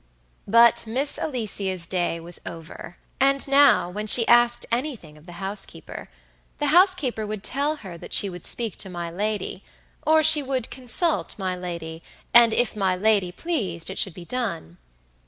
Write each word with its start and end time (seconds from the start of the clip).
But 0.47 0.87
Miss 0.87 1.19
Alicia's 1.21 1.85
day 1.85 2.19
was 2.19 2.41
over; 2.43 2.97
and 3.19 3.47
now, 3.47 3.87
when 3.87 4.07
she 4.07 4.27
asked 4.27 4.65
anything 4.71 5.15
of 5.15 5.27
the 5.27 5.33
housekeeper, 5.33 6.09
the 6.57 6.69
housekeeper 6.73 7.27
would 7.27 7.43
tell 7.43 7.75
her 7.85 7.99
that 7.99 8.11
she 8.11 8.27
would 8.27 8.47
speak 8.47 8.77
to 8.77 8.89
my 8.89 9.11
lady, 9.11 9.63
or 10.03 10.23
she 10.23 10.41
would 10.41 10.71
consult 10.71 11.37
my 11.37 11.55
lady, 11.55 12.01
and 12.33 12.51
if 12.51 12.75
my 12.75 12.95
lady 12.95 13.31
pleased 13.31 13.91
it 13.91 13.99
should 13.99 14.15
be 14.15 14.25
done. 14.25 14.79